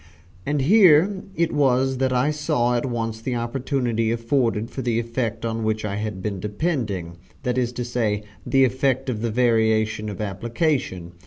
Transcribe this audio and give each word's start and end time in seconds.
And 0.47 0.63
here 0.63 1.21
it 1.35 1.51
was 1.51 1.99
that 1.99 2.11
I 2.11 2.31
saw 2.31 2.75
at 2.75 2.87
once 2.87 3.21
the 3.21 3.35
opportunity 3.35 4.09
afforded 4.11 4.71
for 4.71 4.81
the 4.81 4.97
effect 4.97 5.45
on 5.45 5.63
which 5.63 5.85
I 5.85 5.97
had 5.97 6.23
been 6.23 6.39
depending, 6.39 7.17
that 7.43 7.55
is 7.55 7.71
to 7.73 7.85
say, 7.85 8.23
the 8.43 8.65
effect 8.65 9.11
of 9.11 9.21
the 9.21 9.29
variation 9.29 10.09
of 10.09 10.19
application. 10.19 11.11